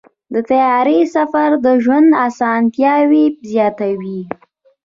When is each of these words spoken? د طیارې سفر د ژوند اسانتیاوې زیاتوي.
د 0.33 0.35
طیارې 0.49 0.99
سفر 1.15 1.49
د 1.65 1.67
ژوند 1.83 2.09
اسانتیاوې 2.27 3.25
زیاتوي. 3.51 4.19